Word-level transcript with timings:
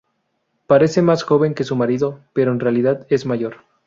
Parece 0.65 1.03
más 1.03 1.21
joven 1.21 1.53
que 1.53 1.63
su 1.63 1.75
marido, 1.75 2.21
pero 2.33 2.51
en 2.51 2.59
realidad 2.59 3.05
es 3.11 3.27
mayor. 3.27 3.57